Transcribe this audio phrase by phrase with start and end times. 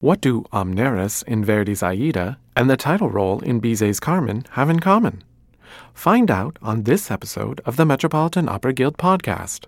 [0.00, 4.80] What do Amneris in Verdi's Aida and the title role in Bizet's Carmen have in
[4.80, 5.22] common?
[5.94, 9.66] Find out on this episode of the Metropolitan Opera Guild podcast.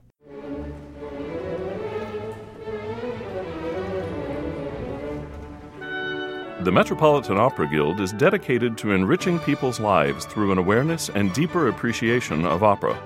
[6.64, 11.68] The Metropolitan Opera Guild is dedicated to enriching people's lives through an awareness and deeper
[11.68, 13.00] appreciation of opera.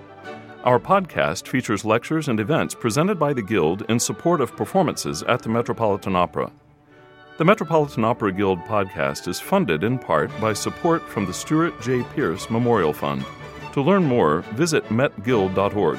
[0.65, 5.43] Our podcast features lectures and events presented by the Guild in support of performances at
[5.43, 6.51] the Metropolitan Opera.
[7.41, 12.03] The Metropolitan Opera Guild podcast is funded in part by support from the Stuart J.
[12.15, 13.25] Pierce Memorial Fund.
[13.73, 15.99] To learn more, visit metguild.org.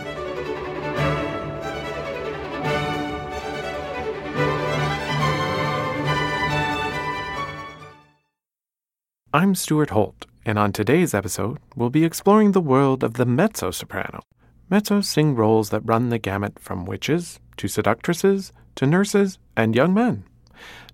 [9.34, 13.72] I'm Stuart Holt, and on today's episode, we'll be exploring the world of the mezzo
[13.72, 14.22] soprano.
[14.70, 19.96] Mezzos sing roles that run the gamut from witches to seductresses to nurses and young
[19.96, 20.24] men.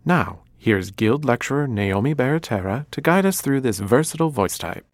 [0.07, 4.85] Now, here's Guild lecturer Naomi Baratera to guide us through this versatile voice type.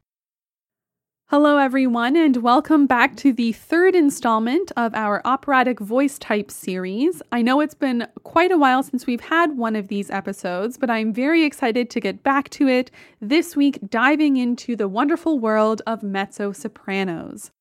[1.27, 7.21] Hello, everyone, and welcome back to the third installment of our operatic voice type series.
[7.31, 10.89] I know it's been quite a while since we've had one of these episodes, but
[10.89, 12.89] I'm very excited to get back to it
[13.21, 17.51] this week, diving into the wonderful world of mezzo sopranos.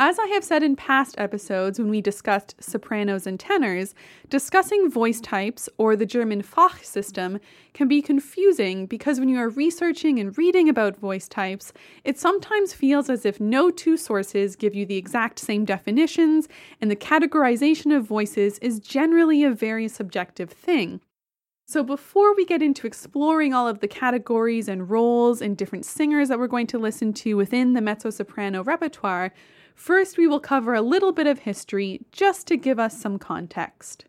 [0.00, 3.96] As I have said in past episodes when we discussed sopranos and tenors,
[4.28, 7.40] discussing voice types or the German Fach system
[7.74, 11.72] can be confusing because when you are researching and reading about voice types,
[12.04, 16.46] it sometimes feels as if no two sources give you the exact same definitions,
[16.80, 21.00] and the categorization of voices is generally a very subjective thing.
[21.70, 26.30] So, before we get into exploring all of the categories and roles and different singers
[26.30, 29.32] that we're going to listen to within the mezzo soprano repertoire,
[29.78, 34.06] First, we will cover a little bit of history just to give us some context.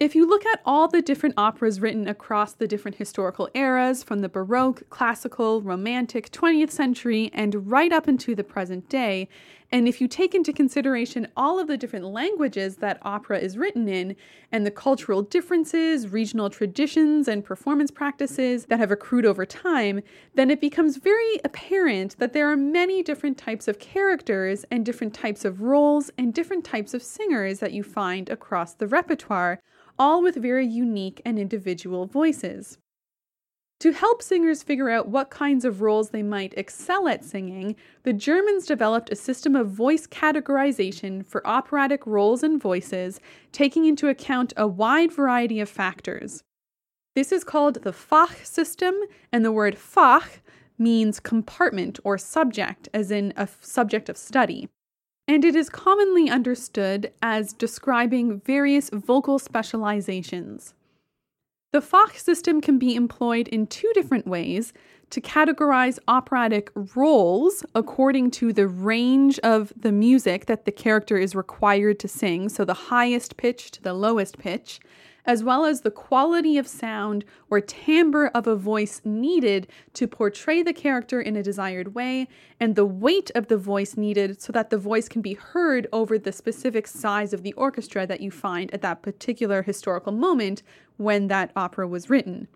[0.00, 4.20] If you look at all the different operas written across the different historical eras, from
[4.20, 9.28] the Baroque, Classical, Romantic, 20th century, and right up into the present day,
[9.72, 13.88] and if you take into consideration all of the different languages that opera is written
[13.88, 14.16] in,
[14.52, 20.02] and the cultural differences, regional traditions, and performance practices that have accrued over time,
[20.34, 25.14] then it becomes very apparent that there are many different types of characters and different
[25.14, 29.60] types of roles and different types of singers that you find across the repertoire
[29.98, 32.78] all with very unique and individual voices.
[33.80, 38.14] To help singers figure out what kinds of roles they might excel at singing, the
[38.14, 43.20] Germans developed a system of voice categorization for operatic roles and voices,
[43.52, 46.42] taking into account a wide variety of factors.
[47.14, 48.94] This is called the Fach system,
[49.30, 50.40] and the word Fach
[50.78, 54.68] means compartment or subject, as in a subject of study
[55.28, 60.74] and it is commonly understood as describing various vocal specializations.
[61.76, 64.72] The Fach system can be employed in two different ways
[65.10, 71.34] to categorize operatic roles according to the range of the music that the character is
[71.34, 74.80] required to sing, so the highest pitch to the lowest pitch,
[75.26, 80.62] as well as the quality of sound or timbre of a voice needed to portray
[80.62, 82.26] the character in a desired way,
[82.58, 86.16] and the weight of the voice needed so that the voice can be heard over
[86.16, 90.62] the specific size of the orchestra that you find at that particular historical moment
[90.96, 92.48] when that opera was written.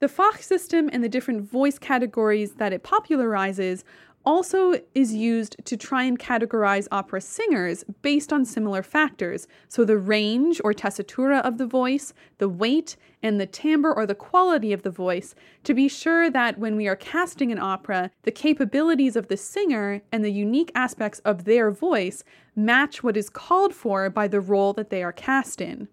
[0.00, 3.84] The Fach system and the different voice categories that it popularizes
[4.24, 9.48] also is used to try and categorize opera singers based on similar factors.
[9.68, 14.14] So, the range or tessitura of the voice, the weight, and the timbre or the
[14.14, 15.34] quality of the voice,
[15.64, 20.02] to be sure that when we are casting an opera, the capabilities of the singer
[20.12, 22.24] and the unique aspects of their voice
[22.56, 25.88] match what is called for by the role that they are cast in.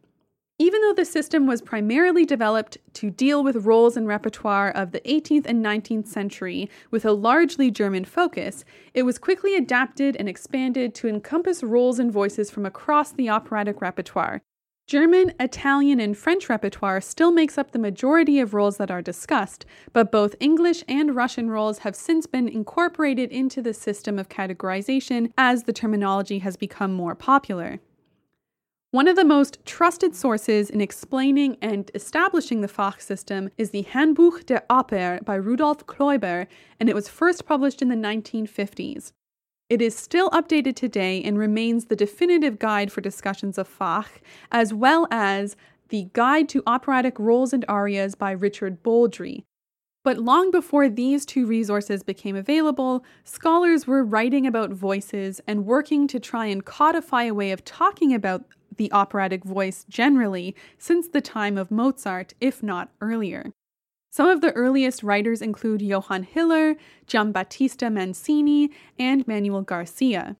[0.59, 5.01] Even though the system was primarily developed to deal with roles and repertoire of the
[5.01, 8.65] 18th and 19th century with a largely German focus,
[8.95, 13.81] it was quickly adapted and expanded to encompass roles and voices from across the operatic
[13.81, 14.41] repertoire.
[14.87, 19.63] German, Italian, and French repertoire still makes up the majority of roles that are discussed,
[19.93, 25.31] but both English and Russian roles have since been incorporated into the system of categorization
[25.37, 27.79] as the terminology has become more popular.
[28.97, 33.83] One of the most trusted sources in explaining and establishing the Fach system is the
[33.83, 36.47] Handbuch der Oper by Rudolf Kloiber,
[36.79, 39.11] and it was first published in the 1950s.
[39.69, 44.07] It is still updated today and remains the definitive guide for discussions of Fach,
[44.51, 45.55] as well as
[45.89, 49.43] the Guide to Operatic Roles and Arias by Richard Boldrey.
[50.03, 56.07] But long before these two resources became available, scholars were writing about voices and working
[56.07, 58.45] to try and codify a way of talking about
[58.77, 63.51] the operatic voice generally since the time of Mozart, if not earlier.
[64.09, 66.75] Some of the earliest writers include Johann Hiller,
[67.05, 70.37] Giambattista Mancini, and Manuel Garcia.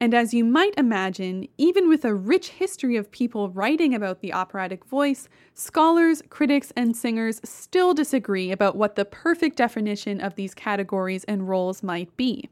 [0.00, 4.32] And as you might imagine, even with a rich history of people writing about the
[4.32, 10.52] operatic voice, scholars, critics, and singers still disagree about what the perfect definition of these
[10.52, 12.50] categories and roles might be.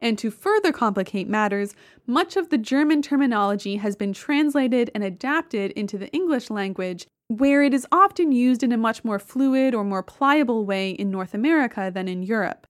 [0.00, 1.74] And to further complicate matters,
[2.06, 7.62] much of the German terminology has been translated and adapted into the English language, where
[7.62, 11.34] it is often used in a much more fluid or more pliable way in North
[11.34, 12.66] America than in Europe.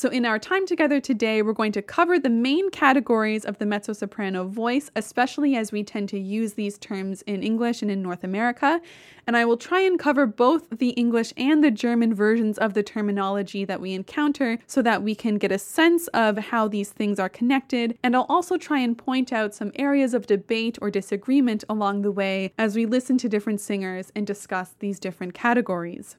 [0.00, 3.66] So, in our time together today, we're going to cover the main categories of the
[3.66, 8.00] mezzo soprano voice, especially as we tend to use these terms in English and in
[8.00, 8.80] North America.
[9.26, 12.84] And I will try and cover both the English and the German versions of the
[12.84, 17.18] terminology that we encounter so that we can get a sense of how these things
[17.18, 17.98] are connected.
[18.00, 22.12] And I'll also try and point out some areas of debate or disagreement along the
[22.12, 26.16] way as we listen to different singers and discuss these different categories.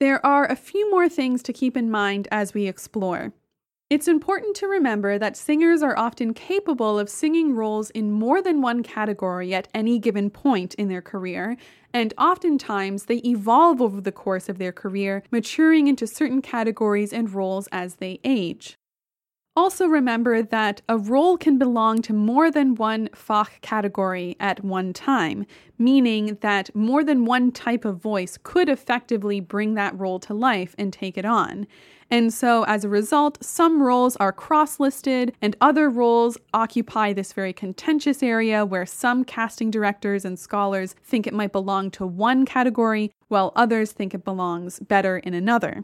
[0.00, 3.32] There are a few more things to keep in mind as we explore.
[3.90, 8.60] It's important to remember that singers are often capable of singing roles in more than
[8.60, 11.56] one category at any given point in their career,
[11.92, 17.32] and oftentimes they evolve over the course of their career, maturing into certain categories and
[17.32, 18.76] roles as they age.
[19.58, 24.92] Also, remember that a role can belong to more than one Fach category at one
[24.92, 25.44] time,
[25.76, 30.76] meaning that more than one type of voice could effectively bring that role to life
[30.78, 31.66] and take it on.
[32.08, 37.32] And so, as a result, some roles are cross listed, and other roles occupy this
[37.32, 42.46] very contentious area where some casting directors and scholars think it might belong to one
[42.46, 45.82] category, while others think it belongs better in another.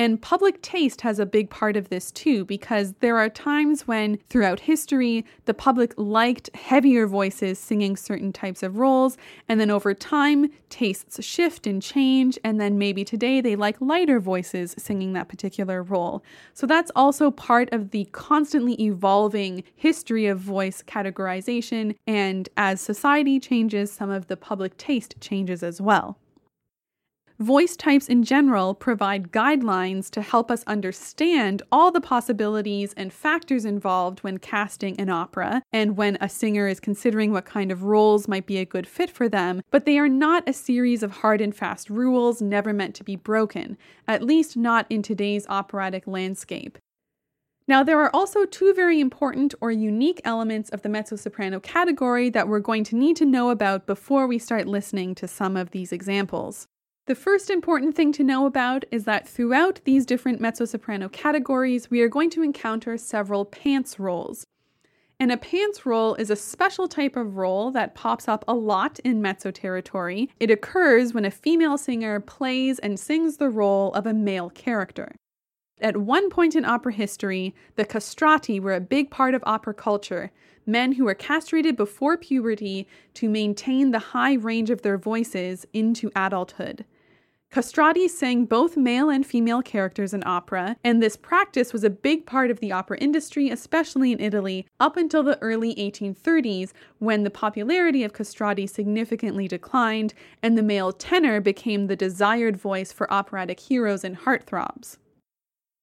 [0.00, 4.18] And public taste has a big part of this too, because there are times when,
[4.30, 9.92] throughout history, the public liked heavier voices singing certain types of roles, and then over
[9.92, 15.28] time, tastes shift and change, and then maybe today they like lighter voices singing that
[15.28, 16.24] particular role.
[16.54, 23.38] So that's also part of the constantly evolving history of voice categorization, and as society
[23.38, 26.16] changes, some of the public taste changes as well.
[27.40, 33.64] Voice types in general provide guidelines to help us understand all the possibilities and factors
[33.64, 38.28] involved when casting an opera and when a singer is considering what kind of roles
[38.28, 41.40] might be a good fit for them, but they are not a series of hard
[41.40, 46.76] and fast rules never meant to be broken, at least not in today's operatic landscape.
[47.66, 52.28] Now, there are also two very important or unique elements of the mezzo soprano category
[52.28, 55.70] that we're going to need to know about before we start listening to some of
[55.70, 56.68] these examples.
[57.10, 61.90] The first important thing to know about is that throughout these different mezzo soprano categories,
[61.90, 64.46] we are going to encounter several pants roles.
[65.18, 69.00] And a pants role is a special type of role that pops up a lot
[69.00, 70.30] in mezzo territory.
[70.38, 75.16] It occurs when a female singer plays and sings the role of a male character.
[75.80, 80.30] At one point in opera history, the castrati were a big part of opera culture,
[80.64, 86.12] men who were castrated before puberty to maintain the high range of their voices into
[86.14, 86.84] adulthood.
[87.50, 92.24] Castrati sang both male and female characters in opera, and this practice was a big
[92.24, 96.70] part of the opera industry, especially in Italy, up until the early 1830s,
[97.00, 100.14] when the popularity of castrati significantly declined
[100.44, 104.98] and the male tenor became the desired voice for operatic heroes and heartthrobs.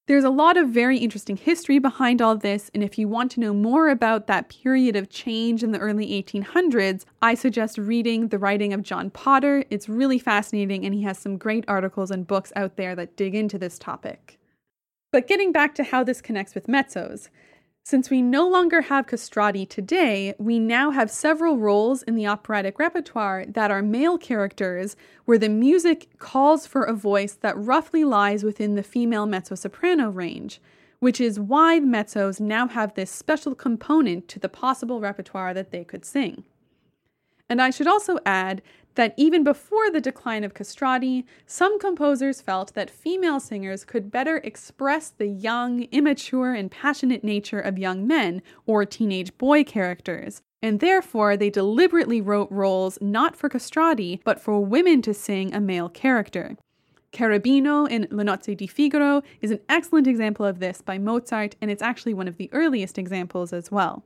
[0.08, 3.42] There's a lot of very interesting history behind all this, and if you want to
[3.42, 8.40] know more about that period of change in the early 1800s, I suggest reading the
[8.40, 9.66] writing of John Potter.
[9.70, 13.36] It's really fascinating, and he has some great articles and books out there that dig
[13.36, 14.40] into this topic.
[15.12, 17.28] But getting back to how this connects with mezzos,
[17.88, 22.80] since we no longer have castrati today, we now have several roles in the operatic
[22.80, 28.44] repertoire that are male characters, where the music calls for a voice that roughly lies
[28.44, 30.60] within the female mezzo soprano range,
[31.00, 35.86] which is why mezzos now have this special component to the possible repertoire that they
[35.86, 36.44] could sing.
[37.48, 38.62] And I should also add
[38.98, 44.38] that even before the decline of castrati, some composers felt that female singers could better
[44.38, 50.80] express the young, immature, and passionate nature of young men or teenage boy characters, and
[50.80, 55.90] therefore they deliberately wrote roles not for castrati, but for women to sing a male
[55.90, 56.58] character.
[57.14, 61.70] Cherubino in Le Nozze di Figaro is an excellent example of this by Mozart, and
[61.70, 64.04] it's actually one of the earliest examples as well.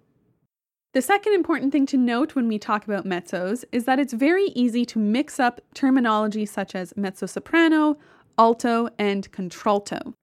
[0.93, 4.47] The second important thing to note when we talk about mezzos is that it's very
[4.47, 7.97] easy to mix up terminology such as mezzo soprano,
[8.37, 10.13] alto, and contralto.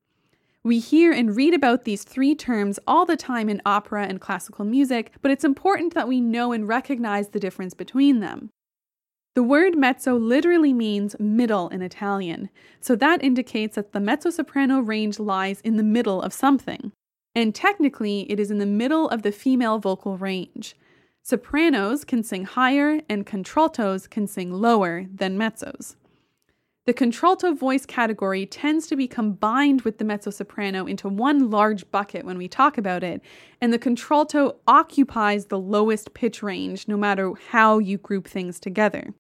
[0.62, 4.66] We hear and read about these three terms all the time in opera and classical
[4.66, 8.50] music, but it's important that we know and recognize the difference between them.
[9.34, 14.80] The word mezzo literally means middle in Italian, so that indicates that the mezzo soprano
[14.80, 16.92] range lies in the middle of something.
[17.38, 20.74] And technically, it is in the middle of the female vocal range.
[21.22, 25.94] Sopranos can sing higher, and contraltos can sing lower than mezzos.
[26.86, 31.88] The contralto voice category tends to be combined with the mezzo soprano into one large
[31.92, 33.22] bucket when we talk about it,
[33.60, 39.14] and the contralto occupies the lowest pitch range no matter how you group things together.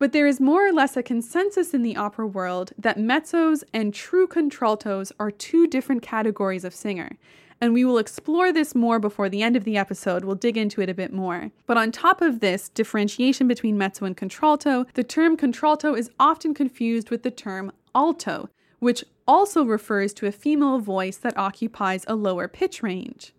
[0.00, 3.92] But there is more or less a consensus in the opera world that mezzos and
[3.92, 7.18] true contraltos are two different categories of singer,
[7.60, 10.24] and we will explore this more before the end of the episode.
[10.24, 11.50] We'll dig into it a bit more.
[11.66, 16.54] But on top of this differentiation between mezzo and contralto, the term contralto is often
[16.54, 18.48] confused with the term alto,
[18.78, 23.34] which also refers to a female voice that occupies a lower pitch range.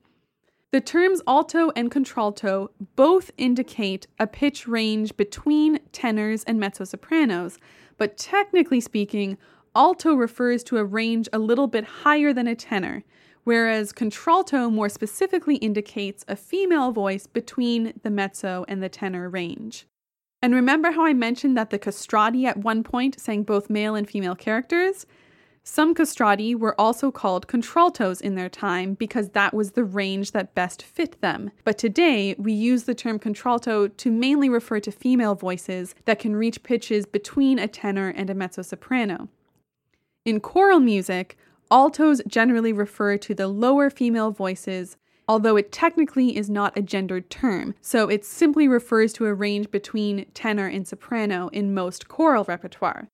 [0.71, 7.57] The terms alto and contralto both indicate a pitch range between tenors and mezzo-sopranos,
[7.97, 9.37] but technically speaking,
[9.75, 13.03] alto refers to a range a little bit higher than a tenor,
[13.49, 19.87] whereas contralto more specifically indicates a female voice between the mezzo and the tenor range.
[20.39, 24.07] And remember how I mentioned that the castrati at one point sang both male and
[24.07, 25.07] female characters?
[25.63, 30.53] Some castrati were also called contraltos in their time because that was the range that
[30.53, 31.49] best fit them.
[31.63, 36.35] But today, we use the term contralto to mainly refer to female voices that can
[36.35, 39.27] reach pitches between a tenor and a mezzo soprano.
[40.23, 41.35] In choral music,
[41.71, 44.97] Altos generally refer to the lower female voices,
[45.27, 49.69] although it technically is not a gendered term, so it simply refers to a range
[49.69, 53.07] between tenor and soprano in most choral repertoire.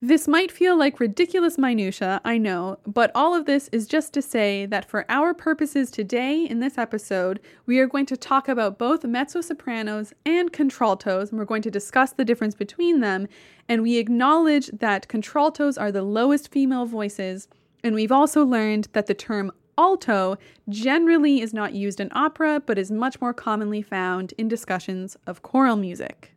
[0.00, 4.22] This might feel like ridiculous minutia, I know, but all of this is just to
[4.22, 8.78] say that for our purposes today in this episode, we are going to talk about
[8.78, 13.26] both mezzo sopranos and contraltos, and we're going to discuss the difference between them,
[13.68, 17.48] and we acknowledge that contraltos are the lowest female voices
[17.84, 20.36] and we've also learned that the term alto
[20.68, 25.42] generally is not used in opera, but is much more commonly found in discussions of
[25.42, 26.32] choral music.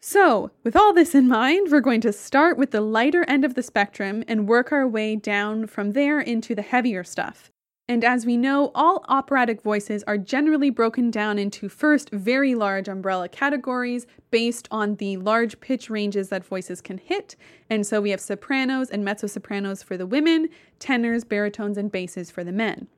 [0.00, 3.54] So, with all this in mind, we're going to start with the lighter end of
[3.54, 7.50] the spectrum and work our way down from there into the heavier stuff.
[7.90, 12.86] And as we know, all operatic voices are generally broken down into first very large
[12.86, 17.34] umbrella categories based on the large pitch ranges that voices can hit.
[17.70, 22.30] And so we have sopranos and mezzo sopranos for the women, tenors, baritones, and basses
[22.30, 22.88] for the men.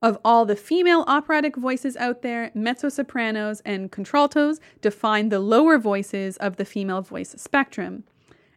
[0.00, 5.78] Of all the female operatic voices out there, mezzo sopranos and contraltos define the lower
[5.78, 8.04] voices of the female voice spectrum.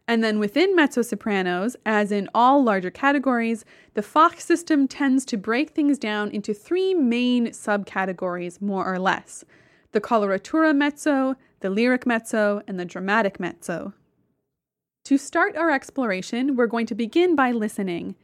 [0.08, 5.36] And then within mezzo sopranos, as in all larger categories, the Fach system tends to
[5.36, 9.44] break things down into three main subcategories, more or less
[9.92, 13.92] the coloratura mezzo, the lyric mezzo, and the dramatic mezzo.
[15.04, 18.14] To start our exploration, we're going to begin by listening.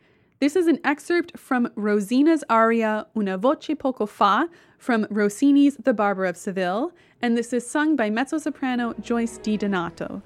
[0.41, 4.49] This is an excerpt from Rosina's aria Una voce poco fa
[4.79, 10.23] from Rossini's The Barber of Seville, and this is sung by mezzo soprano Joyce DiDonato.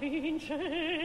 [0.00, 0.99] vince.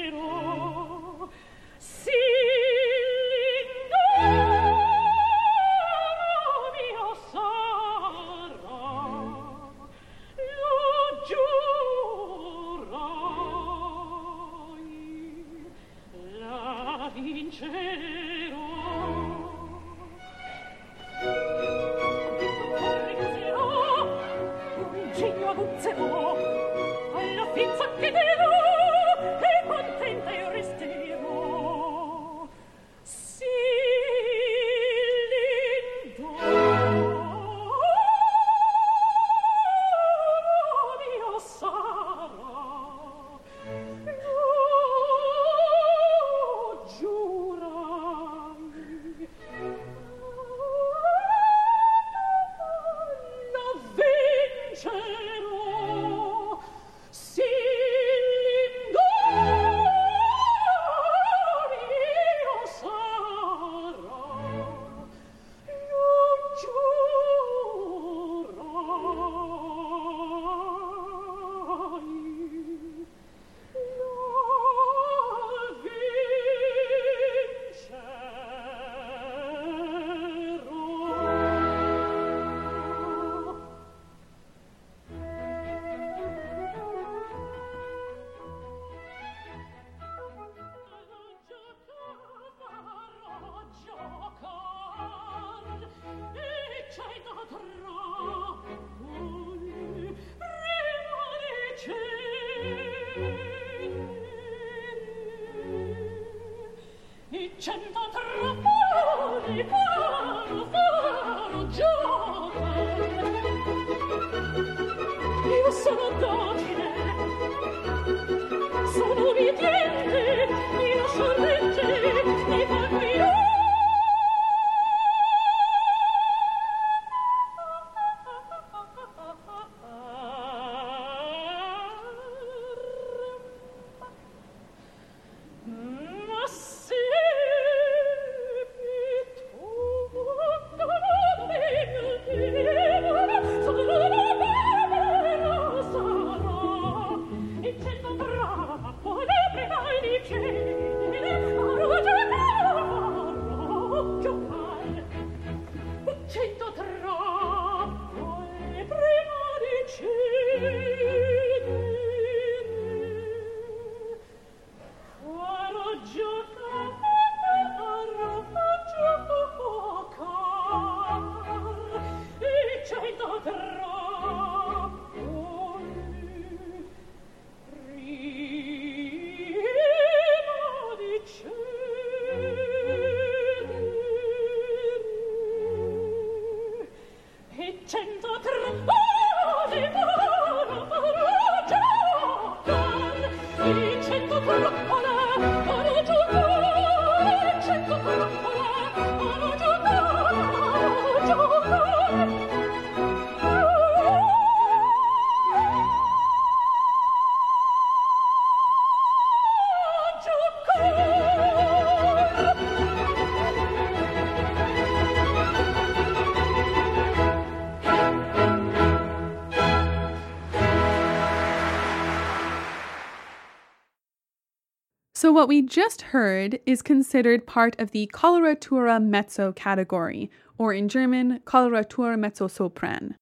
[225.46, 231.40] What we just heard is considered part of the coloratura mezzo category, or in German,
[231.46, 233.14] coloratura mezzo sopran.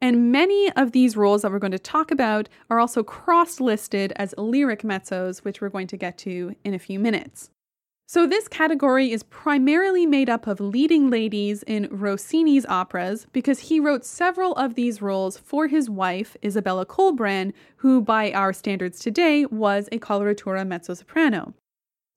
[0.00, 4.12] And many of these roles that we're going to talk about are also cross listed
[4.14, 7.50] as lyric mezzos, which we're going to get to in a few minutes.
[8.10, 13.80] So, this category is primarily made up of leading ladies in Rossini's operas because he
[13.80, 19.44] wrote several of these roles for his wife, Isabella Colbran, who, by our standards today,
[19.44, 21.52] was a coloratura mezzo soprano.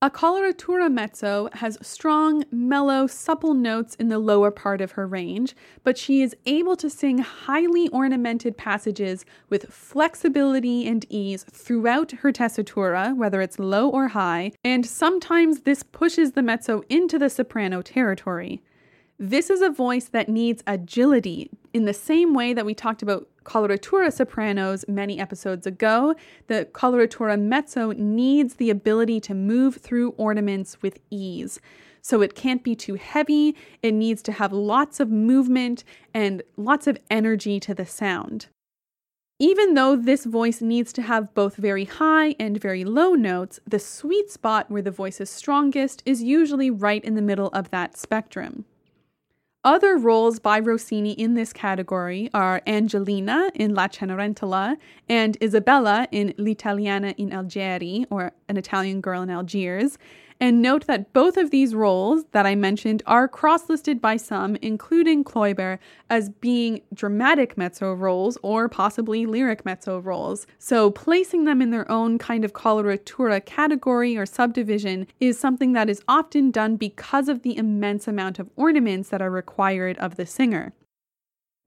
[0.04, 5.56] A coloratura mezzo has strong, mellow, supple notes in the lower part of her range,
[5.84, 12.32] but she is able to sing highly ornamented passages with flexibility and ease throughout her
[12.32, 17.84] tessitura, whether it's low or high, and sometimes this pushes the mezzo into the soprano
[17.84, 18.60] territory.
[19.20, 23.28] This is a voice that needs agility in the same way that we talked about
[23.44, 26.16] coloratura sopranos many episodes ago.
[26.48, 31.60] The coloratura mezzo needs the ability to move through ornaments with ease.
[32.02, 36.88] So it can't be too heavy, it needs to have lots of movement and lots
[36.88, 38.48] of energy to the sound.
[39.38, 43.80] Even though this voice needs to have both very high and very low notes, the
[43.80, 47.98] sweet spot where the voice is strongest is usually right in the middle of that
[47.98, 48.66] spectrum.
[49.64, 54.76] Other roles by Rossini in this category are Angelina in La Cenerentola
[55.08, 60.00] and Isabella in L'Italiana in Algeri, or An Italian Girl in Algiers,
[60.42, 64.56] and note that both of these roles that I mentioned are cross listed by some,
[64.56, 65.78] including Kloiber,
[66.10, 70.48] as being dramatic mezzo roles or possibly lyric mezzo roles.
[70.58, 75.90] So placing them in their own kind of coloratura category or subdivision is something that
[75.90, 80.26] is often done because of the immense amount of ornaments that are required of the
[80.26, 80.74] singer.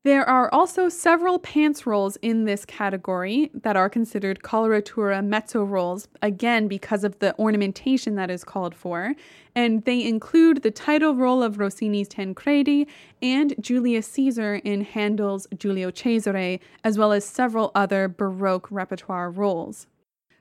[0.04, 6.08] There are also several pants roles in this category that are considered coloratura mezzo roles,
[6.20, 9.14] again because of the ornamentation that is called for,
[9.54, 12.86] and they include the title role of Rossini's Tancredi
[13.22, 19.86] and Julius Caesar in Handel's Giulio Cesare, as well as several other Baroque repertoire roles.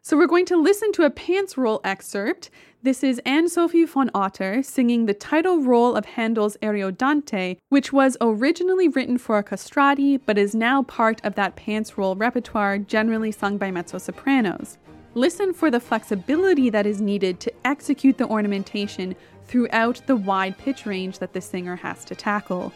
[0.06, 2.50] So we're going to listen to a pants role excerpt.
[2.82, 8.18] This is Anne Sofie von Otter singing the title role of Handel's Ariodante, which was
[8.20, 13.32] originally written for a castrati but is now part of that pants role repertoire generally
[13.32, 14.78] sung by mezzo sopranos.
[15.14, 20.86] Listen for the flexibility that is needed to execute the ornamentation throughout the wide pitch
[20.86, 22.74] range that the singer has to tackle.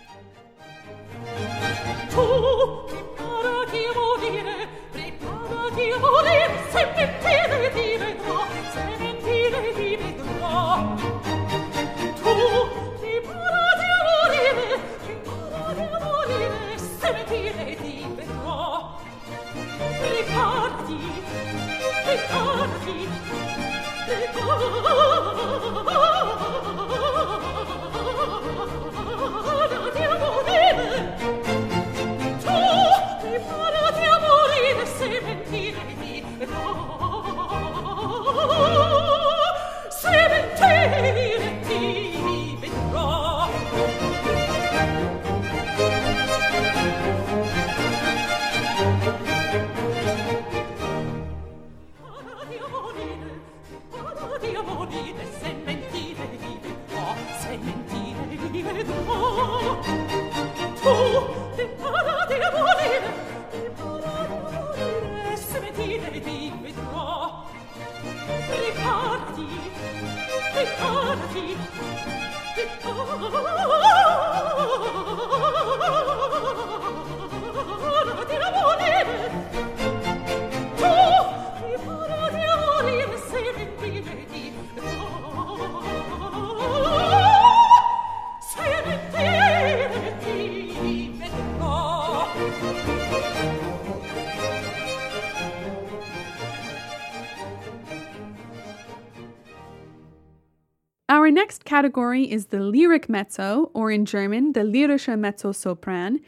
[6.77, 8.36] sempre dire dire
[101.77, 106.19] category is the lyric mezzo, or in German, the lyrische Mezzosopran.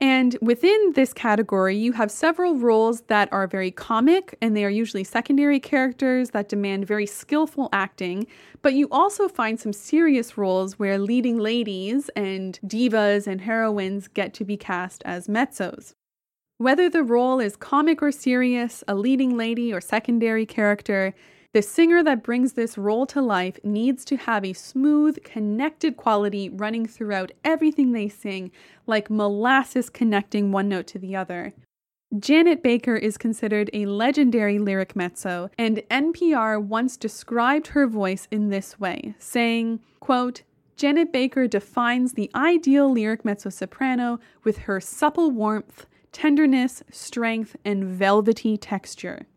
[0.00, 4.70] And within this category, you have several roles that are very comic, and they are
[4.82, 8.26] usually secondary characters that demand very skillful acting.
[8.62, 14.32] But you also find some serious roles where leading ladies and divas and heroines get
[14.34, 15.92] to be cast as mezzos.
[16.56, 21.12] Whether the role is comic or serious, a leading lady or secondary character,
[21.54, 26.48] the singer that brings this role to life needs to have a smooth, connected quality
[26.48, 28.50] running throughout everything they sing,
[28.88, 31.54] like molasses connecting one note to the other.
[32.18, 38.48] Janet Baker is considered a legendary lyric mezzo, and NPR once described her voice in
[38.48, 40.42] this way, saying, quote,
[40.76, 47.84] Janet Baker defines the ideal lyric mezzo soprano with her supple warmth, tenderness, strength, and
[47.84, 49.28] velvety texture.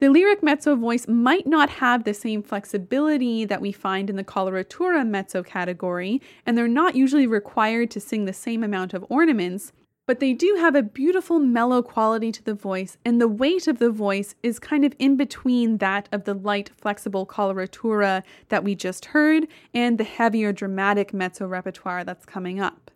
[0.00, 4.24] The lyric mezzo voice might not have the same flexibility that we find in the
[4.24, 9.72] coloratura mezzo category, and they're not usually required to sing the same amount of ornaments,
[10.06, 13.78] but they do have a beautiful mellow quality to the voice, and the weight of
[13.78, 18.74] the voice is kind of in between that of the light, flexible coloratura that we
[18.74, 22.89] just heard and the heavier dramatic mezzo repertoire that's coming up.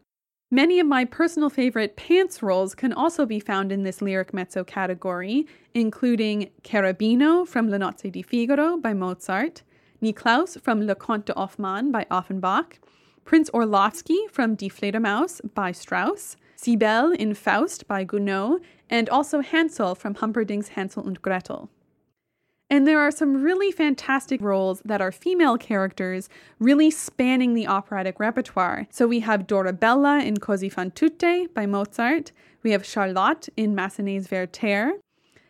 [0.55, 4.63] Many of my personal favorite pants roles can also be found in this lyric mezzo
[4.63, 9.65] category, including Cherubino from Le Nozze di Figaro by Mozart,
[10.01, 12.79] Niklaus from Les Contes de Hoffmann by Offenbach,
[13.25, 19.97] Prince Orlowski from Die Fledermaus by Strauss, Siébel in Faust by Gounod, and also Hansel
[19.97, 21.69] from Humperdinck's Hansel und Gretel.
[22.71, 28.19] And there are some really fantastic roles that are female characters, really spanning the operatic
[28.19, 28.87] repertoire.
[28.91, 32.33] So we have Dorabella in Così fan tutte by Mozart.
[32.63, 34.95] We have Charlotte in Massenet's Werther.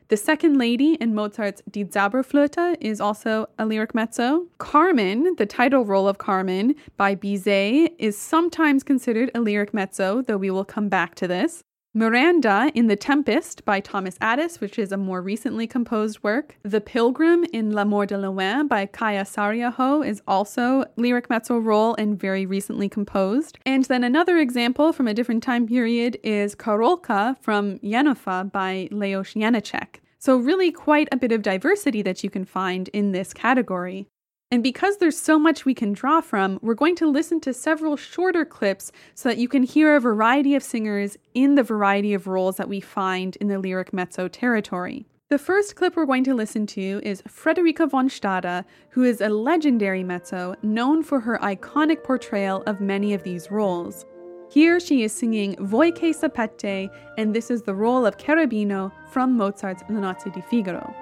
[0.08, 4.48] The second lady in Mozart's Die Zauberflöte is also a lyric mezzo.
[4.58, 10.36] Carmen, the title role of Carmen by Bizet, is sometimes considered a lyric mezzo, though
[10.36, 11.62] we will come back to this.
[11.96, 16.56] Miranda in The Tempest by Thomas Adès, which is a more recently composed work.
[16.64, 22.18] The Pilgrim in L'Amour de Loin by Kaija Saariaho is also lyric mezzo role and
[22.18, 23.58] very recently composed.
[23.64, 29.34] And then another example from a different time period is Karolka from Jenůfa by Leos
[29.34, 30.00] Janáček.
[30.18, 34.08] So really quite a bit of diversity that you can find in this category.
[34.54, 37.96] And because there's so much we can draw from, we're going to listen to several
[37.96, 42.28] shorter clips so that you can hear a variety of singers in the variety of
[42.28, 45.06] roles that we find in the lyric mezzo territory.
[45.28, 49.28] The first clip we're going to listen to is Frederica von Stade, who is a
[49.28, 54.06] legendary mezzo known for her iconic portrayal of many of these roles.
[54.52, 56.88] Here she is singing Voi che sapete,
[57.18, 60.94] and this is the role of Cherubino from Mozart's Le Nozze di Figaro.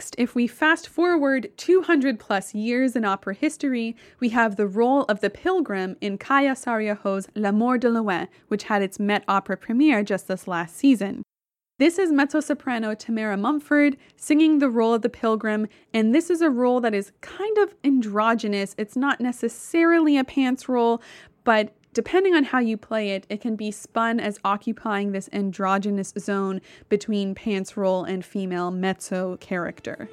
[0.00, 5.02] Next, if we fast forward 200 plus years in opera history, we have the role
[5.10, 10.02] of the pilgrim in Kaija Saariaho's L'amour de loin, which had its Met Opera premiere
[10.02, 11.22] just this last season.
[11.78, 16.40] This is mezzo soprano Tamara Mumford singing the role of the pilgrim, and this is
[16.40, 18.74] a role that is kind of androgynous.
[18.78, 21.02] It's not necessarily a pants role,
[21.44, 26.12] but depending on how you play it, it can be spun as occupying this androgynous
[26.18, 30.08] zone between pants role and female mezzo character.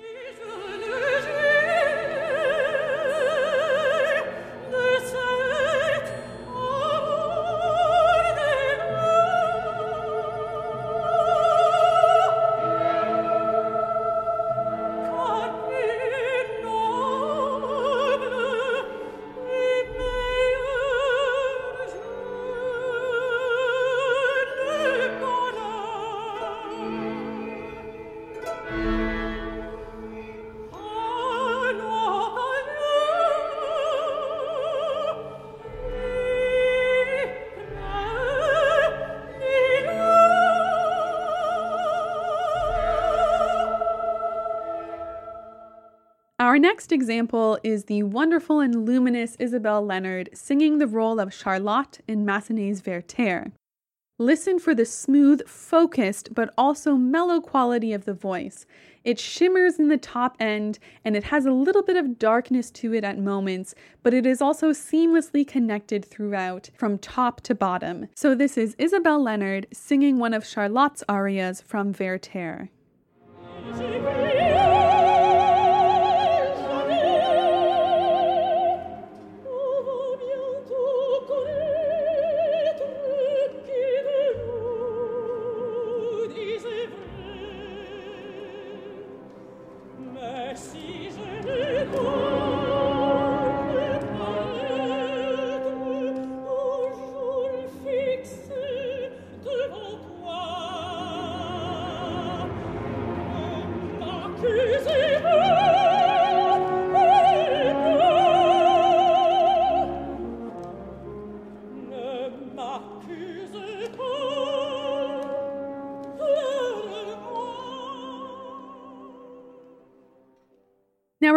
[46.87, 52.23] Next example is the wonderful and luminous Isabel Leonard singing the role of Charlotte in
[52.23, 53.51] Massenet's Werther.
[54.17, 58.65] Listen for the smooth, focused, but also mellow quality of the voice.
[59.03, 62.93] It shimmers in the top end and it has a little bit of darkness to
[62.93, 68.07] it at moments, but it is also seamlessly connected throughout from top to bottom.
[68.15, 72.69] So, this is Isabel Leonard singing one of Charlotte's arias from Werther.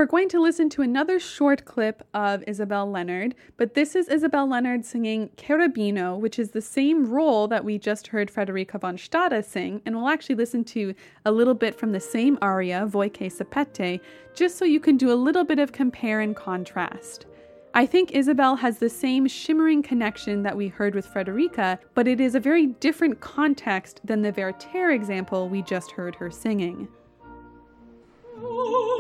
[0.01, 4.49] We're going to listen to another short clip of Isabel Leonard, but this is Isabel
[4.49, 9.45] Leonard singing Cherubino, which is the same role that we just heard Frederica von Stade
[9.45, 10.95] sing, and we'll actually listen to
[11.27, 14.01] a little bit from the same aria, Voi che sapete,
[14.35, 17.27] just so you can do a little bit of compare and contrast.
[17.75, 22.23] I think Isabel has the same shimmering connection that we heard with Frederica, but it
[22.23, 26.89] is a very different context than the Werther example we just heard her singing.
[28.39, 29.00] Oh,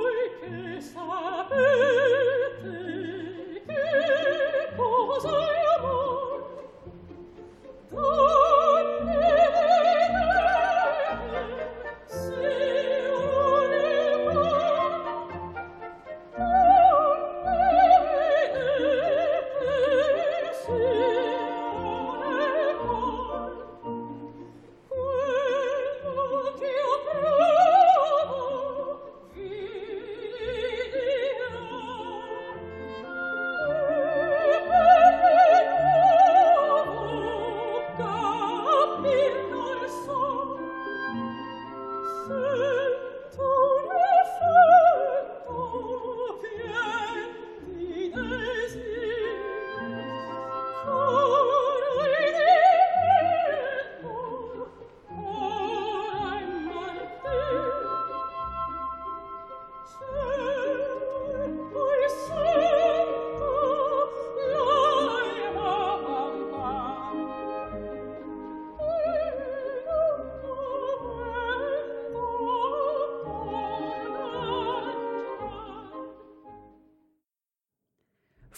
[1.50, 2.19] 嗯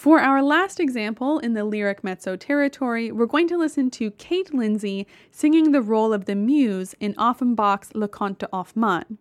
[0.02, 4.52] For our last example in the lyric mezzo territory, we're going to listen to Kate
[4.52, 9.16] Lindsay singing the role of the muse in Offenbach's Les Contes d'Hoffmann.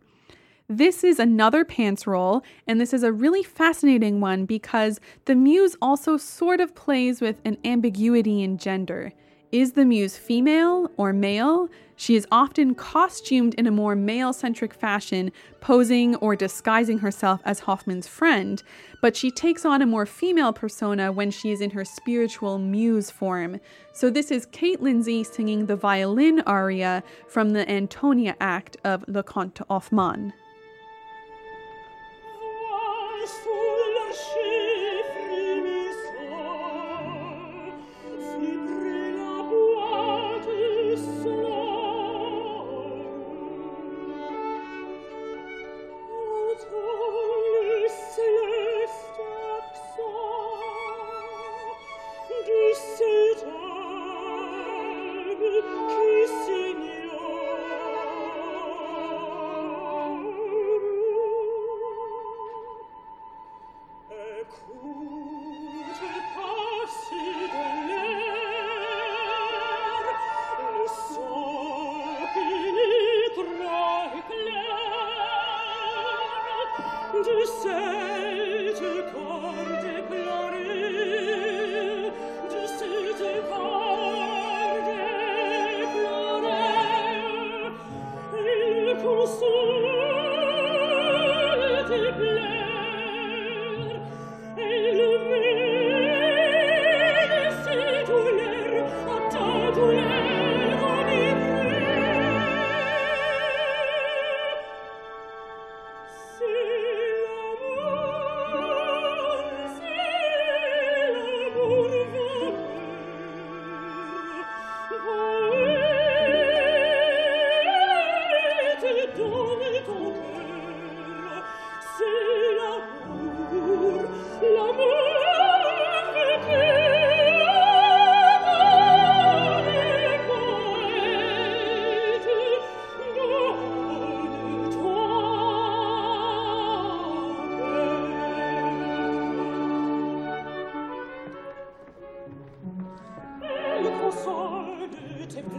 [0.67, 5.75] This is another pants role, and this is a really fascinating one because the muse
[5.83, 9.13] also sort of plays with an ambiguity in gender.
[9.51, 11.69] Is the muse female or male?
[12.01, 17.59] She is often costumed in a more male centric fashion, posing or disguising herself as
[17.59, 18.63] Hoffmann's friend,
[19.03, 23.11] but she takes on a more female persona when she is in her spiritual muse
[23.11, 23.59] form.
[23.93, 29.21] So, this is Kate Lindsay singing the violin aria from the Antonia act of Les
[29.21, 30.33] Contes d'Hoffmann.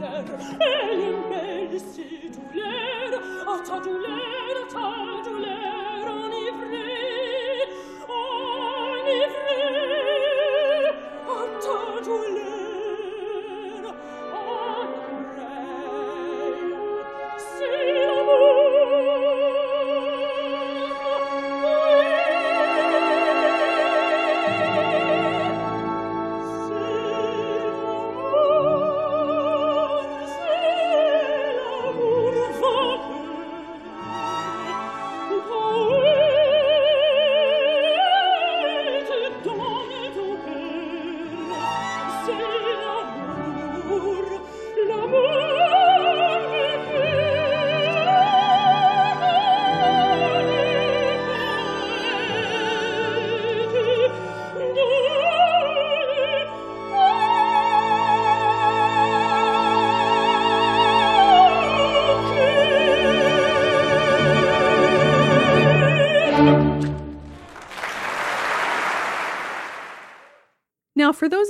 [0.03, 0.25] clair
[0.61, 5.92] et les belles si douleur, à ta douleur, ta douleur.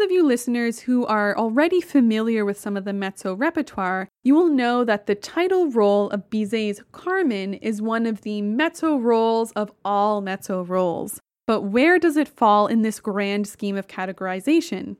[0.02, 4.48] Of you listeners who are already familiar with some of the mezzo repertoire, you will
[4.48, 9.70] know that the title role of Bizet's Carmen is one of the mezzo roles of
[9.84, 11.20] all mezzo roles.
[11.46, 14.96] But where does it fall in this grand scheme of categorization?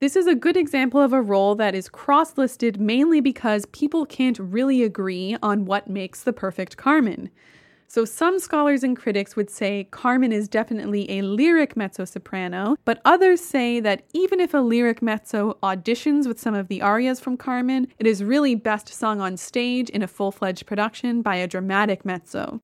[0.00, 4.06] This is a good example of a role that is cross listed mainly because people
[4.06, 7.30] can't really agree on what makes the perfect Carmen.
[7.92, 13.00] So some scholars and critics would say Carmen is definitely a lyric mezzo soprano, but
[13.04, 17.36] others say that even if a lyric mezzo auditions with some of the arias from
[17.36, 21.48] Carmen, it is really best sung on stage in a full fledged production by a
[21.48, 22.60] dramatic mezzo.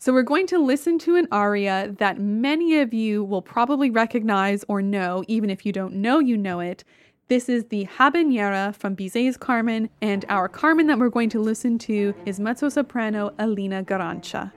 [0.00, 4.64] So we're going to listen to an aria that many of you will probably recognize
[4.66, 6.82] or know, even if you don't know you know it.
[7.28, 11.76] This is the Habanera from Bizet's Carmen, and our Carmen that we're going to listen
[11.78, 14.52] to is mezzo soprano Alina Garanča.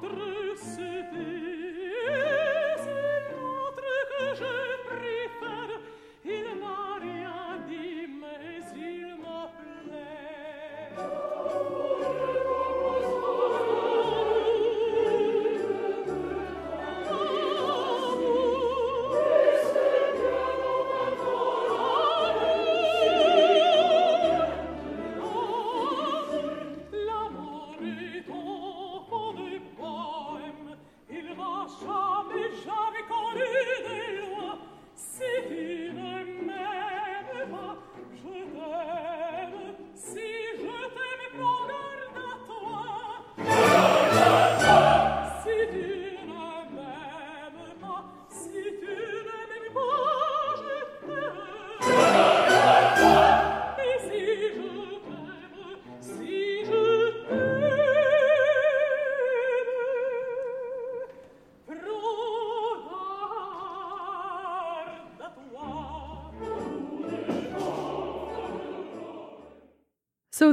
[0.00, 0.27] So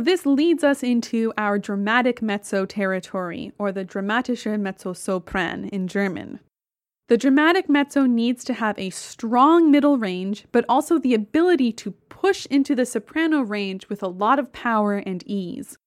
[0.05, 6.39] this leads us into our dramatic mezzo territory, or the dramatische Mezzosopran in German.
[7.07, 11.91] The dramatic mezzo needs to have a strong middle range, but also the ability to
[12.09, 15.77] push into the soprano range with a lot of power and ease.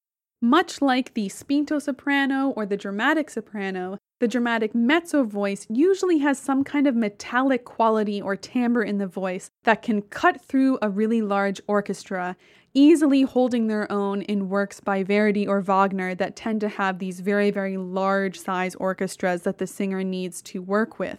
[0.40, 6.38] Much like the spinto soprano or the dramatic soprano, the dramatic mezzo voice usually has
[6.38, 10.90] some kind of metallic quality or timbre in the voice that can cut through a
[10.90, 12.36] really large orchestra,
[12.78, 17.18] easily holding their own in works by Verdi or Wagner that tend to have these
[17.18, 21.18] very, very large size orchestras that the singer needs to work with.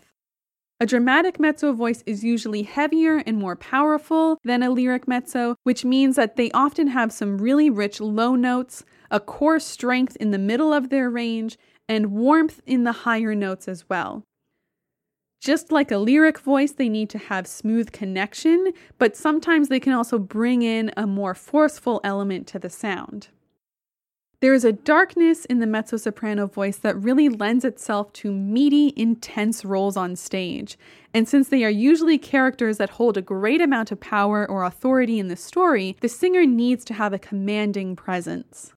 [0.80, 5.84] A dramatic mezzo voice is usually heavier and more powerful than a lyric mezzo, which
[5.84, 10.38] means that they often have some really rich low notes, a core strength in the
[10.38, 11.58] middle of their range,
[11.90, 14.24] and warmth in the higher notes as well.
[15.40, 19.94] Just like a lyric voice, they need to have smooth connection, but sometimes they can
[19.94, 23.30] also bring in a more forceful element to the sound.
[24.42, 28.94] There is a darkness in the mezzo soprano voice that really lends itself to meaty,
[28.96, 30.78] intense roles on stage.
[31.14, 35.20] And since they are usually characters that hold a great amount of power or authority
[35.20, 38.74] in the story, the singer needs to have a commanding presence.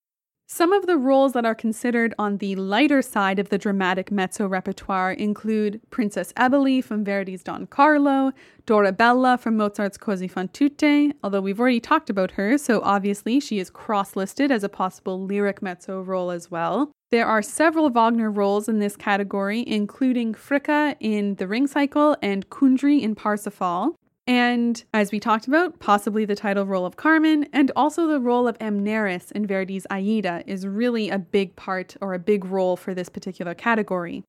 [0.54, 4.46] Some of the roles that are considered on the lighter side of the dramatic mezzo
[4.46, 8.32] repertoire include Princess Eboli from Verdi's Don Carlo,
[8.66, 13.60] Dorabella from Mozart's Così fan tutte, although we've already talked about her, so obviously she
[13.60, 16.92] is cross listed as a possible lyric mezzo role as well.
[17.10, 22.50] There are several Wagner roles in this category, including Fricka in The Ring Cycle and
[22.50, 23.94] Kundry in Parsifal.
[24.26, 28.46] And as we talked about, possibly the title role of Carmen and also the role
[28.46, 32.94] of Amneris in Verdi's Aida is really a big part or a big role for
[32.94, 34.22] this particular category.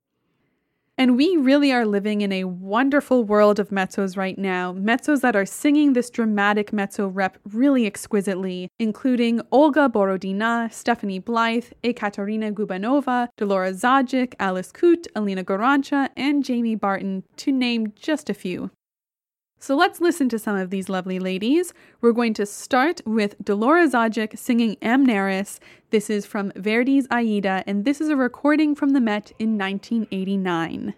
[0.95, 5.35] And we really are living in a wonderful world of mezzos right now, mezzos that
[5.35, 13.27] are singing this dramatic mezzo rep really exquisitely, including Olga Borodina, Stephanie Blythe, Ekaterina Gubanova,
[13.37, 18.69] Dolora Zajick, Alice Coote, Alina Garanča, and Jamie Barton, to name just a few.
[19.63, 21.73] So let's listen to some of these lovely ladies.
[22.01, 25.59] We're going to start with Dolora Zajick singing Amneris.
[25.89, 30.93] This is from Verdi's Aida, and this is a recording from the Met in 1989.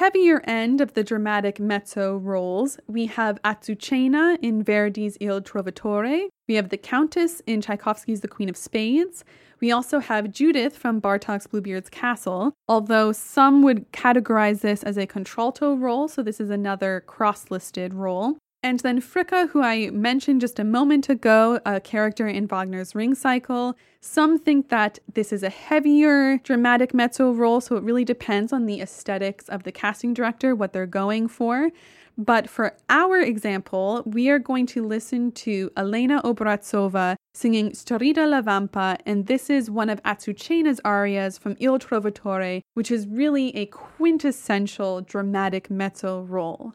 [0.00, 6.30] Heavier end of the dramatic mezzo roles, we have Azucena in Verdi's Il Trovatore.
[6.48, 9.26] We have the Countess in Tchaikovsky's The Queen of Spades.
[9.60, 15.06] We also have Judith from Bartok's Bluebeard's Castle, although some would categorize this as a
[15.06, 18.38] contralto role, so this is another cross listed role.
[18.62, 23.14] And then Fricka, who I mentioned just a moment ago, a character in Wagner's Ring
[23.14, 23.74] Cycle.
[24.00, 28.66] Some think that this is a heavier dramatic mezzo role, so it really depends on
[28.66, 31.70] the aesthetics of the casting director, what they're going for.
[32.18, 38.42] But for our example, we are going to listen to Elena Obraztsova singing Stride la
[38.42, 43.64] Vampa, and this is one of Azucena's arias from Il Trovatore, which is really a
[43.66, 46.74] quintessential dramatic mezzo role.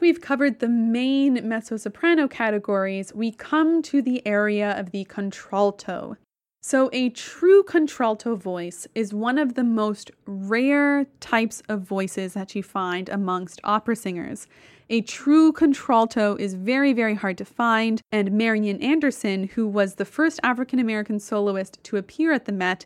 [0.00, 6.16] We've covered the main mezzo soprano categories, we come to the area of the contralto.
[6.62, 12.54] So, a true contralto voice is one of the most rare types of voices that
[12.54, 14.46] you find amongst opera singers.
[14.90, 20.04] A true contralto is very, very hard to find, and Marian Anderson, who was the
[20.04, 22.84] first African American soloist to appear at the Met,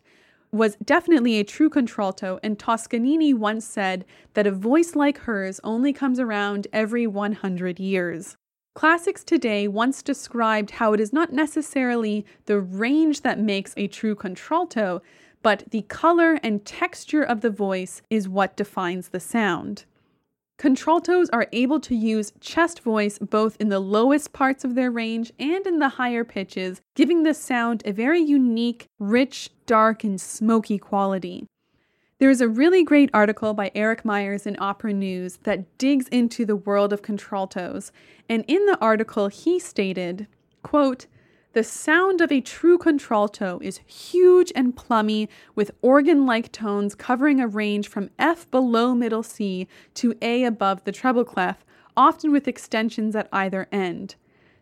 [0.55, 5.93] was definitely a true contralto, and Toscanini once said that a voice like hers only
[5.93, 8.37] comes around every 100 years.
[8.73, 14.15] Classics today once described how it is not necessarily the range that makes a true
[14.15, 15.01] contralto,
[15.41, 19.85] but the color and texture of the voice is what defines the sound.
[20.57, 25.33] Contraltos are able to use chest voice both in the lowest parts of their range
[25.37, 30.77] and in the higher pitches, giving the sound a very unique, rich, dark, and smoky
[30.77, 31.45] quality.
[32.19, 36.45] There is a really great article by Eric Myers in Opera News that digs into
[36.45, 37.91] the world of contraltos,
[38.29, 40.25] and in the article he stated,
[40.63, 41.05] quote,
[41.55, 47.39] the sound of a true contralto is huge and plummy, with organ like tones covering
[47.39, 51.63] a range from F below middle C to A above the treble clef,
[51.95, 54.15] often with extensions at either end.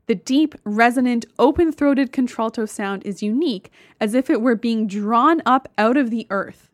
[0.05, 5.41] The deep, resonant, open throated contralto sound is unique, as if it were being drawn
[5.47, 6.69] up out of the earth.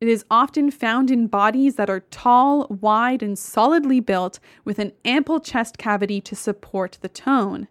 [0.00, 4.90] It is often found in bodies that are tall, wide, and solidly built, with an
[5.04, 7.68] ample chest cavity to support the tone.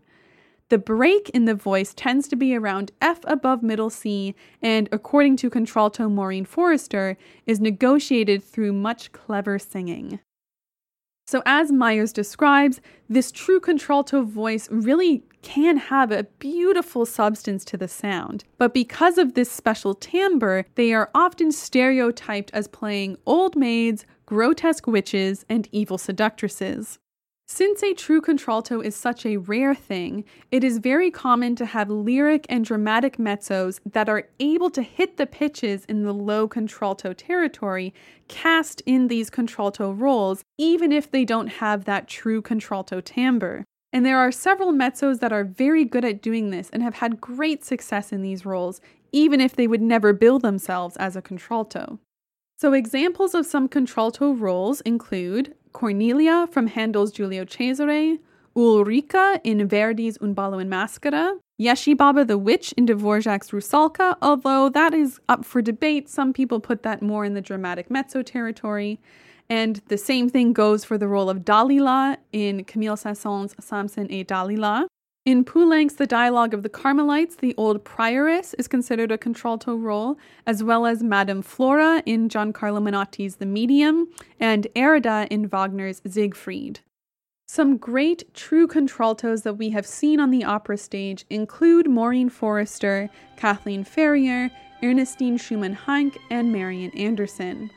[0.71, 5.35] The break in the voice tends to be around F above middle C, and according
[5.37, 10.21] to contralto Maureen Forrester, is negotiated through much clever singing.
[11.27, 17.75] So, as Myers describes, this true contralto voice really can have a beautiful substance to
[17.75, 18.45] the sound.
[18.57, 24.87] But because of this special timbre, they are often stereotyped as playing old maids, grotesque
[24.87, 26.97] witches, and evil seductresses.
[27.53, 31.89] Since a true contralto is such a rare thing, it is very common to have
[31.89, 37.11] lyric and dramatic mezzos that are able to hit the pitches in the low contralto
[37.11, 37.93] territory
[38.29, 43.65] cast in these contralto roles, even if they don't have that true contralto timbre.
[43.91, 47.19] And there are several mezzos that are very good at doing this and have had
[47.19, 48.79] great success in these roles,
[49.11, 51.99] even if they would never bill themselves as a contralto.
[52.55, 58.17] So, examples of some contralto roles include Cornelia from Handel's Giulio Cesare,
[58.55, 64.93] Ulrica in Verdi's Un ballo in maschera, Ježibaba the Witch in Dvorak's Rusalka, although that
[64.93, 66.09] is up for debate.
[66.09, 68.99] Some people put that more in the dramatic mezzo territory.
[69.47, 74.27] And the same thing goes for the role of Dalila in Camille Saint-Saëns' Samson et
[74.27, 74.87] Dalila.
[75.23, 80.17] In Poulenc's The Dialogue of the Carmelites, the old prioress is considered a contralto role,
[80.47, 84.07] as well as Madame Flora in Giancarlo Menotti's The Medium
[84.39, 86.79] and Erda in Wagner's Siegfried.
[87.47, 93.07] Some great true contraltos that we have seen on the opera stage include Maureen Forrester,
[93.37, 94.49] Kathleen Ferrier,
[94.81, 97.69] Ernestine Schumann Heink, and Marian Anderson.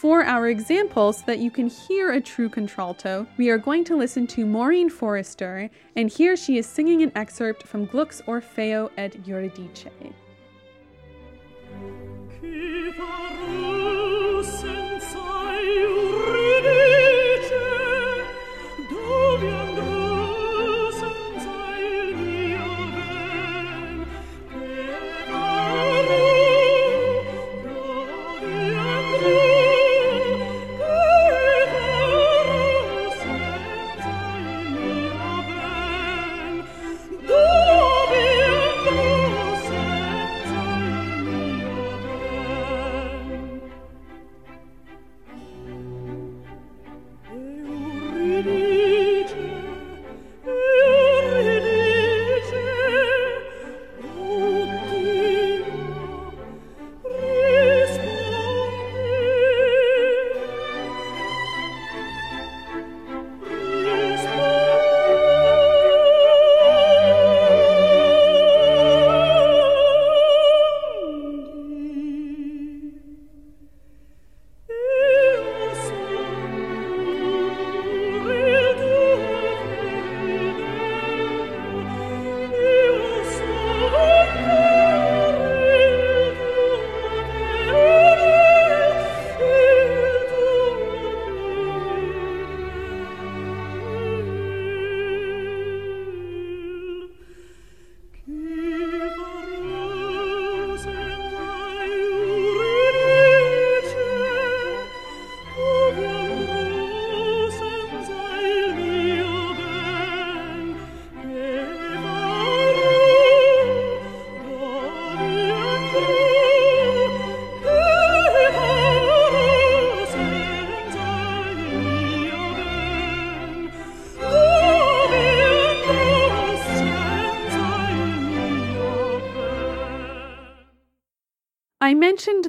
[0.00, 3.96] For our example, so that you can hear a true contralto, we are going to
[3.96, 9.22] listen to Maureen Forrester, and here she is singing an excerpt from Gluck's Orfeo ed
[9.26, 9.84] Euridice.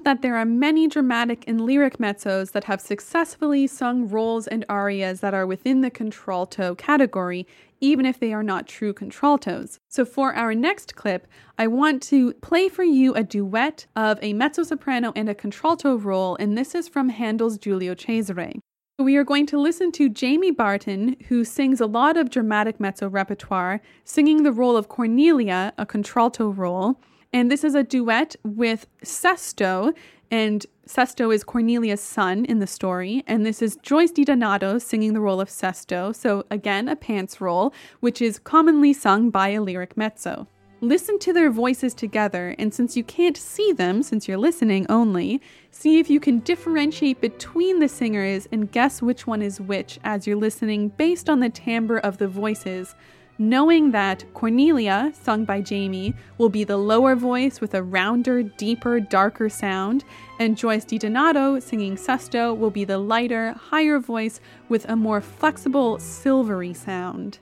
[0.04, 5.20] That there are many dramatic and lyric mezzos that have successfully sung roles and arias
[5.22, 7.48] that are within the contralto category,
[7.80, 9.80] even if they are not true contraltos.
[9.90, 11.28] So, for our next clip,
[11.58, 15.96] I want to play for you a duet of a mezzo soprano and a contralto
[15.96, 18.54] role, and this is from Handel's Giulio Cesare.
[19.00, 23.10] We are going to listen to Jamie Barton, who sings a lot of dramatic mezzo
[23.10, 27.00] repertoire, singing the role of Cornelia, a contralto role.
[27.34, 29.94] And this is a duet with Sesto,
[30.30, 33.24] and Sesto is Cornelia's son in the story.
[33.26, 36.14] And this is Joyce DiDonato singing the role of Sesto.
[36.14, 40.48] So, again, a pants role, which is commonly sung by a lyric mezzo.
[40.84, 45.40] Listen to their voices together, and since you can't see them, since you're listening only,
[45.70, 50.26] see if you can differentiate between the singers and guess which one is which as
[50.26, 52.96] you're listening based on the timbre of the voices
[53.42, 59.00] knowing that Cornelia, sung by Jamie, will be the lower voice with a rounder, deeper,
[59.00, 60.04] darker sound,
[60.40, 64.40] and Joyce DiDonato, singing Sesto, will be the lighter, higher voice
[64.70, 67.40] with a more flexible, silvery sound.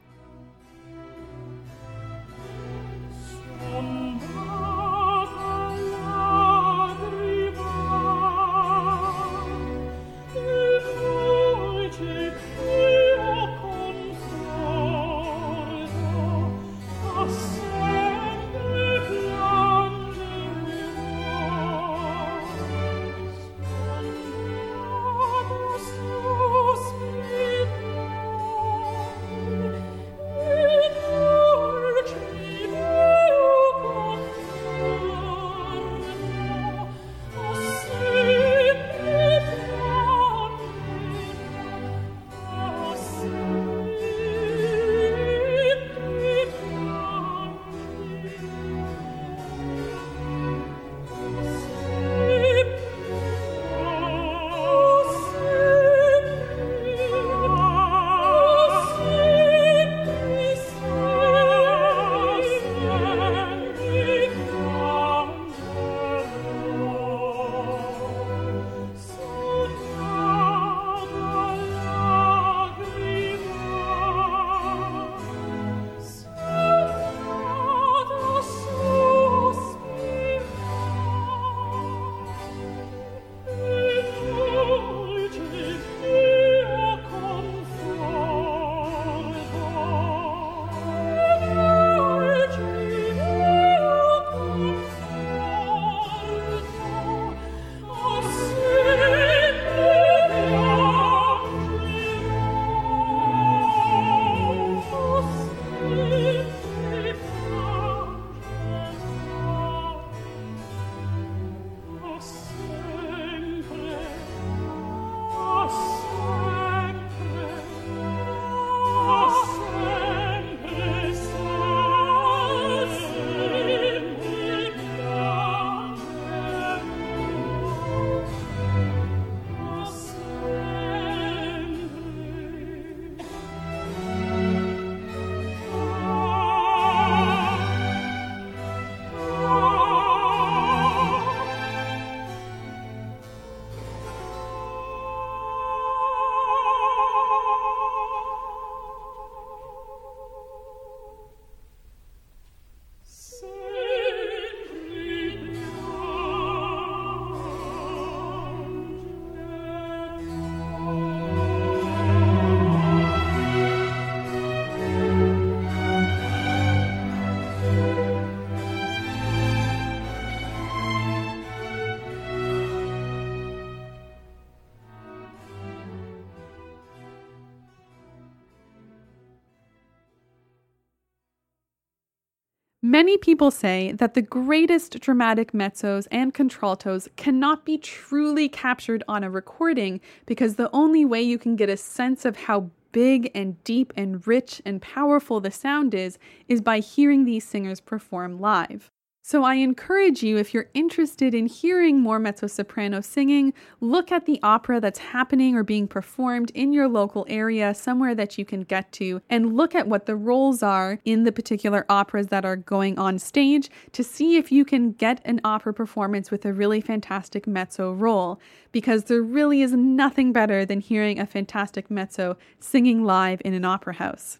[182.99, 189.23] Many people say that the greatest dramatic mezzos and contraltos cannot be truly captured on
[189.23, 193.63] a recording because the only way you can get a sense of how big and
[193.63, 196.17] deep and rich and powerful the sound is
[196.49, 198.91] is by hearing these singers perform live.
[199.29, 204.25] So I encourage you, if you're interested in hearing more mezzo soprano singing, look at
[204.25, 208.63] the opera that's happening or being performed in your local area, somewhere that you can
[208.63, 212.55] get to, and look at what the roles are in the particular operas that are
[212.55, 216.81] going on stage to see if you can get an opera performance with a really
[216.81, 218.39] fantastic mezzo role.
[218.71, 223.63] Because there really is nothing better than hearing a fantastic mezzo singing live in an
[223.63, 224.39] opera house.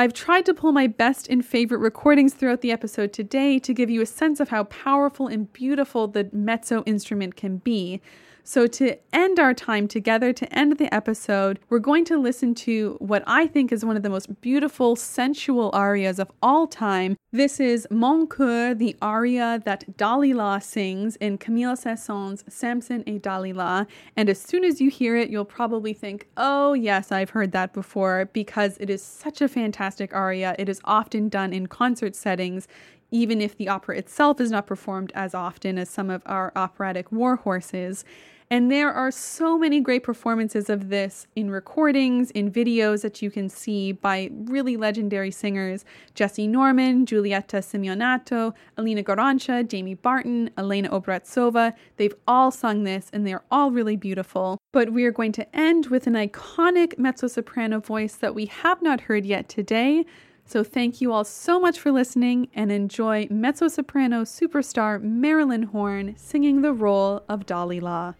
[0.00, 3.90] I've tried to pull my best and favorite recordings throughout the episode today to give
[3.90, 8.00] you a sense of how powerful and beautiful the mezzo instrument can be.
[8.44, 12.96] So, to end our time together, to end the episode, we're going to listen to
[12.98, 17.16] what I think is one of the most beautiful, sensual arias of all time.
[17.32, 23.86] This is Mon Coeur, the aria that Dalila sings in Camille Saint-Saëns' Samson et Dalila.
[24.16, 27.72] And as soon as you hear it, you'll probably think, oh, yes, I've heard that
[27.72, 30.56] before, because it is such a fantastic aria.
[30.58, 32.66] It is often done in concert settings
[33.10, 37.10] even if the opera itself is not performed as often as some of our operatic
[37.10, 38.04] war horses.
[38.52, 43.30] And there are so many great performances of this in recordings, in videos that you
[43.30, 45.84] can see by really legendary singers
[46.16, 51.74] Jessye Norman, Giulietta Simionato, Alina Garanča, Jamie Barton, Elena Obraztsova.
[51.96, 54.58] They've all sung this and they're all really beautiful.
[54.72, 58.82] But we are going to end with an iconic mezzo soprano voice that we have
[58.82, 60.04] not heard yet today.
[60.50, 66.16] So thank you all so much for listening and enjoy mezzo soprano superstar Marilyn Horne
[66.16, 68.16] singing the role of Dalila.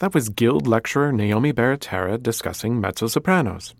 [0.00, 3.74] That was Guild lecturer Naomi Baratera discussing mezzo sopranos.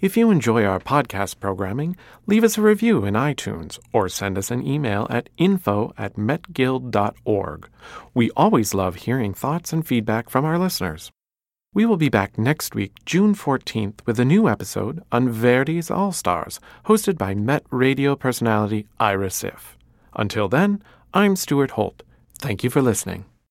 [0.00, 1.94] If you enjoy our podcast programming,
[2.26, 7.68] leave us a review in iTunes or send us an email at info at metguild.org.
[8.14, 11.10] We always love hearing thoughts and feedback from our listeners.
[11.74, 16.12] We will be back next week, June 14th, with a new episode on Verdi's All
[16.12, 19.76] Stars, hosted by Met radio personality Ira Siff.
[20.14, 20.82] Until then,
[21.12, 22.02] I'm Stuart Holt.
[22.38, 23.26] Thank you for listening.